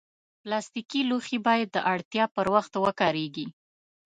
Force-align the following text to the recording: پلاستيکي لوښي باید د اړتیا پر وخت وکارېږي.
پلاستيکي 0.41 1.01
لوښي 1.09 1.39
باید 1.47 1.67
د 1.73 1.77
اړتیا 1.93 2.25
پر 2.35 2.45
وخت 2.55 2.73
وکارېږي. 2.85 3.47